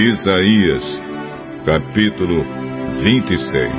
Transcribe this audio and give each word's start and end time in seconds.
Isaías, 0.00 0.82
capítulo 1.66 2.42
26 3.02 3.72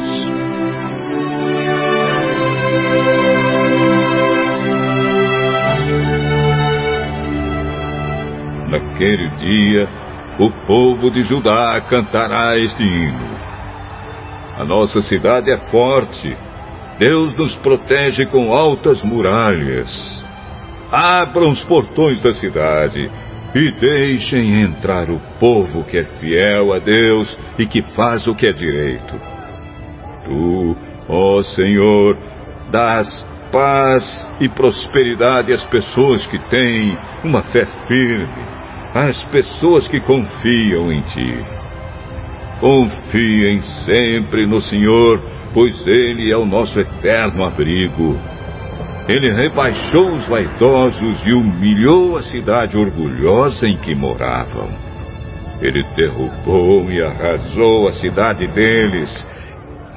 Naquele 8.69 9.29
dia, 9.39 9.89
o 10.37 10.51
povo 10.67 11.09
de 11.09 11.23
Judá 11.23 11.81
cantará 11.89 12.55
este 12.55 12.83
hino. 12.83 13.39
A 14.57 14.63
nossa 14.63 15.01
cidade 15.01 15.49
é 15.49 15.57
forte. 15.71 16.37
Deus 16.99 17.35
nos 17.35 17.55
protege 17.57 18.27
com 18.27 18.53
altas 18.53 19.01
muralhas. 19.01 19.89
Abram 20.91 21.49
os 21.49 21.63
portões 21.63 22.21
da 22.21 22.31
cidade 22.31 23.09
e 23.53 23.71
deixem 23.79 24.61
entrar 24.61 25.09
o 25.09 25.19
povo 25.39 25.83
que 25.83 25.97
é 25.97 26.03
fiel 26.19 26.73
a 26.73 26.79
Deus 26.79 27.37
e 27.59 27.65
que 27.65 27.81
faz 27.93 28.25
o 28.27 28.35
que 28.35 28.47
é 28.47 28.53
direito. 28.53 29.13
Tu, 30.25 30.77
ó 31.09 31.41
Senhor, 31.41 32.17
dás 32.71 33.25
paz 33.51 34.31
e 34.39 34.47
prosperidade 34.47 35.51
às 35.51 35.65
pessoas 35.65 36.25
que 36.27 36.39
têm 36.49 36.97
uma 37.23 37.43
fé 37.43 37.65
firme, 37.87 38.45
às 38.93 39.23
pessoas 39.25 39.87
que 39.87 39.99
confiam 39.99 40.91
em 40.91 41.01
Ti. 41.01 41.45
Confiem 42.61 43.61
sempre 43.85 44.45
no 44.45 44.61
Senhor, 44.61 45.21
pois 45.53 45.85
Ele 45.85 46.31
é 46.31 46.37
o 46.37 46.45
nosso 46.45 46.79
eterno 46.79 47.43
abrigo. 47.43 48.30
Ele 49.07 49.31
rebaixou 49.31 50.11
os 50.11 50.27
vaidosos 50.27 51.25
e 51.25 51.33
humilhou 51.33 52.17
a 52.17 52.23
cidade 52.23 52.77
orgulhosa 52.77 53.67
em 53.67 53.77
que 53.77 53.95
moravam. 53.95 54.69
Ele 55.61 55.83
derrubou 55.95 56.89
e 56.91 57.01
arrasou 57.01 57.87
a 57.87 57.93
cidade 57.93 58.47
deles. 58.47 59.27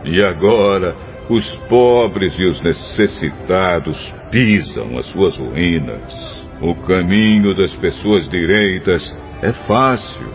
E 0.05 0.22
agora 0.22 0.94
os 1.28 1.55
pobres 1.69 2.34
e 2.38 2.44
os 2.44 2.61
necessitados 2.61 4.14
pisam 4.30 4.98
as 4.98 5.06
suas 5.06 5.36
ruínas. 5.36 6.44
O 6.61 6.74
caminho 6.74 7.55
das 7.55 7.74
pessoas 7.77 8.28
direitas 8.28 9.14
é 9.42 9.52
fácil. 9.52 10.28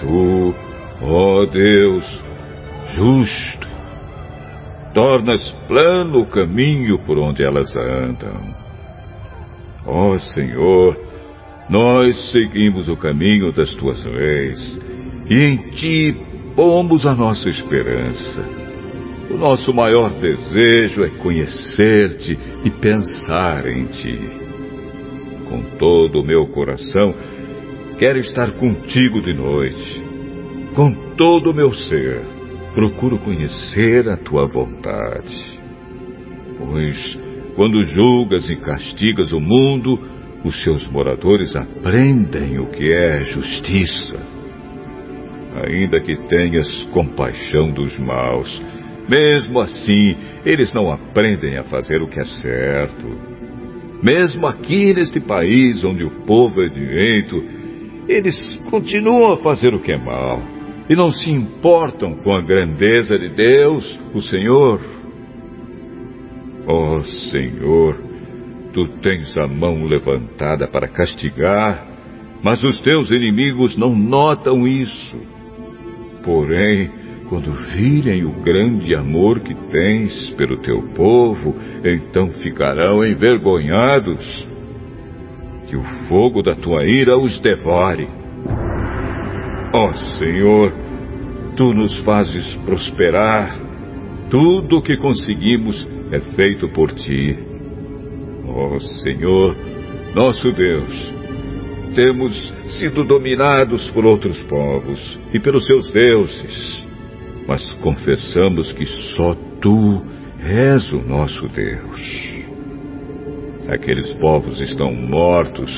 Tu, 0.00 0.54
ó 1.02 1.46
Deus, 1.46 2.22
justo, 2.94 3.73
tornas 4.94 5.42
plano 5.66 6.20
o 6.20 6.26
caminho 6.26 6.98
por 7.00 7.18
onde 7.18 7.44
elas 7.44 7.76
andam. 7.76 8.54
Ó 9.84 10.16
Senhor, 10.16 10.96
nós 11.68 12.30
seguimos 12.30 12.88
o 12.88 12.96
caminho 12.96 13.52
das 13.52 13.74
tuas 13.74 14.02
leis 14.04 14.80
e 15.28 15.34
em 15.34 15.56
ti 15.70 16.16
pomos 16.54 17.04
a 17.04 17.14
nossa 17.14 17.48
esperança. 17.48 18.64
O 19.30 19.36
nosso 19.36 19.74
maior 19.74 20.10
desejo 20.10 21.02
é 21.02 21.08
conhecer-te 21.08 22.38
e 22.64 22.70
pensar 22.70 23.66
em 23.66 23.86
ti. 23.86 24.18
Com 25.48 25.62
todo 25.78 26.20
o 26.20 26.24
meu 26.24 26.46
coração, 26.48 27.14
quero 27.98 28.18
estar 28.18 28.52
contigo 28.52 29.20
de 29.22 29.34
noite. 29.34 30.02
Com 30.74 30.92
todo 31.16 31.50
o 31.50 31.54
meu 31.54 31.72
ser, 31.72 32.20
procuro 32.74 33.18
conhecer 33.18 34.08
a 34.08 34.16
tua 34.16 34.46
vontade. 34.46 35.36
Pois, 36.58 37.18
quando 37.54 37.84
julgas 37.84 38.48
e 38.48 38.56
castigas 38.56 39.32
o 39.32 39.40
mundo, 39.40 39.98
os 40.44 40.62
seus 40.62 40.86
moradores 40.88 41.54
aprendem 41.54 42.58
o 42.58 42.66
que 42.66 42.92
é 42.92 43.24
justiça. 43.24 44.18
Ainda 45.66 46.00
que 46.00 46.16
tenhas 46.26 46.68
compaixão 46.86 47.70
dos 47.70 47.96
maus, 47.98 48.60
mesmo 49.08 49.60
assim, 49.60 50.16
eles 50.44 50.74
não 50.74 50.90
aprendem 50.90 51.56
a 51.56 51.62
fazer 51.62 52.02
o 52.02 52.08
que 52.08 52.18
é 52.18 52.24
certo. 52.24 53.06
Mesmo 54.02 54.46
aqui 54.46 54.92
neste 54.92 55.20
país 55.20 55.84
onde 55.84 56.02
o 56.02 56.10
povo 56.26 56.60
é 56.60 56.68
direito, 56.68 57.42
eles 58.08 58.36
continuam 58.68 59.32
a 59.32 59.36
fazer 59.38 59.72
o 59.72 59.80
que 59.80 59.92
é 59.92 59.96
mal 59.96 60.53
e 60.88 60.94
não 60.94 61.10
se 61.10 61.30
importam 61.30 62.14
com 62.16 62.34
a 62.34 62.42
grandeza 62.42 63.18
de 63.18 63.28
Deus, 63.30 63.98
o 64.12 64.20
Senhor. 64.20 64.80
Ó 66.66 66.96
oh, 66.96 67.02
Senhor, 67.02 67.96
tu 68.72 68.88
tens 69.00 69.34
a 69.36 69.46
mão 69.46 69.84
levantada 69.84 70.66
para 70.66 70.88
castigar, 70.88 71.86
mas 72.42 72.62
os 72.62 72.78
teus 72.80 73.10
inimigos 73.10 73.76
não 73.76 73.94
notam 73.94 74.66
isso. 74.66 75.18
Porém, 76.22 76.90
quando 77.28 77.52
virem 77.52 78.24
o 78.24 78.30
grande 78.42 78.94
amor 78.94 79.40
que 79.40 79.54
tens 79.54 80.30
pelo 80.32 80.58
teu 80.58 80.82
povo, 80.94 81.54
então 81.84 82.28
ficarão 82.42 83.04
envergonhados. 83.04 84.46
Que 85.66 85.76
o 85.76 85.82
fogo 86.08 86.42
da 86.42 86.54
tua 86.54 86.84
ira 86.84 87.18
os 87.18 87.40
devore. 87.40 88.08
Ó 89.76 89.90
oh, 89.90 89.96
Senhor, 89.96 90.72
tu 91.56 91.74
nos 91.74 91.98
fazes 92.04 92.54
prosperar. 92.64 93.58
Tudo 94.30 94.78
o 94.78 94.82
que 94.82 94.96
conseguimos 94.96 95.84
é 96.12 96.20
feito 96.36 96.68
por 96.68 96.92
ti. 96.92 97.36
Ó 98.46 98.76
oh, 98.76 98.78
Senhor, 98.78 99.56
nosso 100.14 100.52
Deus, 100.52 101.12
temos 101.92 102.54
sido 102.78 103.02
dominados 103.02 103.90
por 103.90 104.06
outros 104.06 104.40
povos 104.44 105.18
e 105.32 105.40
pelos 105.40 105.66
seus 105.66 105.90
deuses, 105.90 106.86
mas 107.48 107.60
confessamos 107.82 108.72
que 108.74 108.86
só 108.86 109.34
tu 109.60 110.04
és 110.38 110.92
o 110.92 110.98
nosso 110.98 111.48
Deus. 111.48 112.28
Aqueles 113.68 114.08
povos 114.20 114.60
estão 114.60 114.94
mortos, 114.94 115.76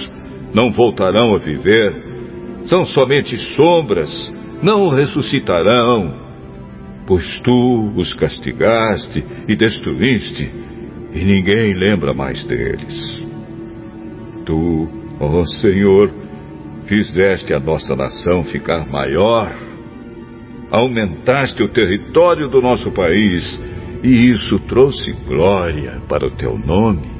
não 0.53 0.71
voltarão 0.71 1.35
a 1.35 1.39
viver, 1.39 2.06
são 2.67 2.85
somente 2.87 3.37
sombras, 3.55 4.33
não 4.63 4.91
ressuscitarão, 4.91 6.15
pois 7.07 7.41
tu 7.41 7.93
os 7.97 8.13
castigaste 8.15 9.25
e 9.49 9.55
destruíste, 9.55 10.51
e 11.13 11.25
ninguém 11.25 11.73
lembra 11.73 12.13
mais 12.13 12.45
deles. 12.45 13.25
Tu, 14.45 14.89
ó 15.21 15.45
Senhor, 15.61 16.11
fizeste 16.87 17.55
a 17.55 17.61
nossa 17.61 17.95
nação 17.95 18.45
ficar 18.45 18.87
maior, 18.89 19.55
aumentaste 20.71 21.63
o 21.63 21.69
território 21.69 22.49
do 22.49 22.61
nosso 22.61 22.91
país, 22.93 23.63
e 24.03 24.31
isso 24.31 24.59
trouxe 24.61 25.13
glória 25.27 26.03
para 26.09 26.27
o 26.27 26.31
teu 26.31 26.59
nome. 26.59 27.15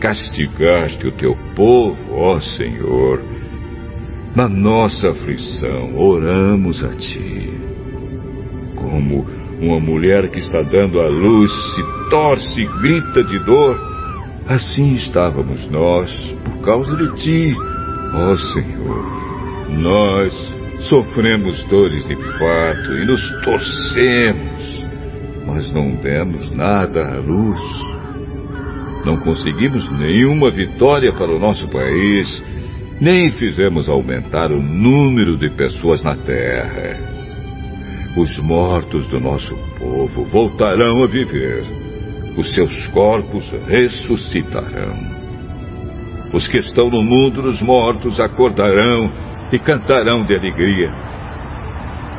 Castigaste 0.00 1.06
o 1.06 1.12
teu 1.12 1.36
povo, 1.54 1.96
ó 2.10 2.40
Senhor. 2.40 3.41
Na 4.34 4.48
nossa 4.48 5.10
aflição, 5.10 5.94
oramos 5.94 6.82
a 6.82 6.94
ti. 6.96 7.50
Como 8.74 9.26
uma 9.60 9.78
mulher 9.78 10.30
que 10.30 10.38
está 10.38 10.62
dando 10.62 11.00
à 11.00 11.08
luz 11.08 11.52
se 11.74 12.10
torce 12.10 12.62
e 12.62 12.66
grita 12.80 13.22
de 13.24 13.38
dor, 13.44 13.78
assim 14.46 14.94
estávamos 14.94 15.70
nós 15.70 16.10
por 16.44 16.64
causa 16.64 16.96
de 16.96 17.14
ti, 17.16 17.54
ó 18.14 18.34
Senhor. 18.54 19.22
Nós 19.78 20.54
sofremos 20.88 21.62
dores 21.68 22.02
de 22.06 22.16
parto 22.16 22.92
e 22.94 23.04
nos 23.04 23.20
torcemos, 23.44 24.86
mas 25.46 25.70
não 25.72 25.90
demos 25.96 26.50
nada 26.56 27.02
à 27.02 27.20
luz. 27.20 27.60
Não 29.04 29.18
conseguimos 29.18 29.86
nenhuma 29.98 30.50
vitória 30.50 31.12
para 31.12 31.30
o 31.30 31.38
nosso 31.38 31.68
país, 31.68 32.42
nem 33.02 33.32
fizemos 33.32 33.88
aumentar 33.88 34.52
o 34.52 34.62
número 34.62 35.36
de 35.36 35.50
pessoas 35.50 36.04
na 36.04 36.14
terra. 36.14 37.00
Os 38.16 38.38
mortos 38.38 39.08
do 39.08 39.18
nosso 39.18 39.56
povo 39.76 40.24
voltarão 40.26 41.02
a 41.02 41.08
viver, 41.08 41.64
os 42.36 42.54
seus 42.54 42.86
corpos 42.88 43.44
ressuscitarão. 43.66 44.94
Os 46.32 46.46
que 46.46 46.58
estão 46.58 46.88
no 46.90 47.02
mundo 47.02 47.42
dos 47.42 47.60
mortos 47.60 48.20
acordarão 48.20 49.10
e 49.50 49.58
cantarão 49.58 50.24
de 50.24 50.36
alegria. 50.36 50.92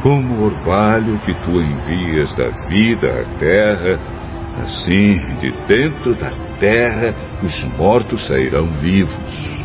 Como 0.01 0.35
o 0.35 0.45
orvalho 0.47 1.17
que 1.19 1.33
tu 1.45 1.61
envias 1.61 2.35
da 2.35 2.49
vida 2.67 3.21
à 3.21 3.39
terra, 3.39 3.99
assim 4.57 5.15
de 5.39 5.49
dentro 5.65 6.13
da 6.15 6.31
terra 6.59 7.15
os 7.41 7.77
mortos 7.77 8.27
sairão 8.27 8.67
vivos. 8.81 9.62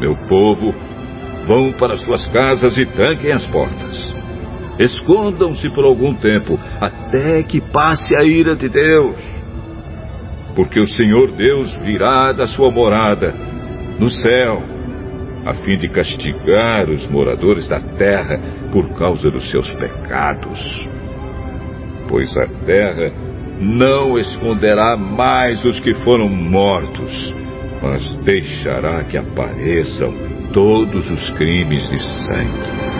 Meu 0.00 0.16
povo, 0.28 0.74
vão 1.46 1.72
para 1.72 1.96
suas 1.98 2.24
casas 2.26 2.76
e 2.76 2.86
tranquem 2.86 3.32
as 3.32 3.46
portas. 3.46 4.14
Escondam-se 4.78 5.68
por 5.70 5.84
algum 5.84 6.14
tempo, 6.14 6.58
até 6.80 7.42
que 7.42 7.60
passe 7.60 8.14
a 8.14 8.22
ira 8.22 8.54
de 8.54 8.68
Deus. 8.68 9.16
Porque 10.54 10.78
o 10.78 10.86
Senhor 10.86 11.32
Deus 11.32 11.72
virá 11.82 12.32
da 12.32 12.46
sua 12.46 12.70
morada 12.70 13.34
no 13.98 14.08
céu 14.08 14.78
a 15.48 15.54
fim 15.54 15.78
de 15.78 15.88
castigar 15.88 16.90
os 16.90 17.08
moradores 17.08 17.66
da 17.66 17.80
terra 17.80 18.38
por 18.70 18.90
causa 18.94 19.30
dos 19.30 19.50
seus 19.50 19.70
pecados. 19.76 20.88
Pois 22.06 22.36
a 22.36 22.46
terra 22.66 23.10
não 23.58 24.18
esconderá 24.18 24.96
mais 24.96 25.64
os 25.64 25.80
que 25.80 25.94
foram 26.04 26.28
mortos, 26.28 27.32
mas 27.82 28.14
deixará 28.24 29.04
que 29.04 29.16
apareçam 29.16 30.12
todos 30.52 31.08
os 31.10 31.30
crimes 31.30 31.88
de 31.88 31.98
sangue. 32.26 32.97